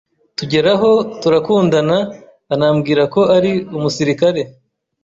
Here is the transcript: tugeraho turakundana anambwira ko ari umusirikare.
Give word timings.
tugeraho 0.37 0.89
turakundana 1.21 1.97
anambwira 2.53 3.03
ko 3.13 3.21
ari 3.37 3.51
umusirikare. 3.77 4.41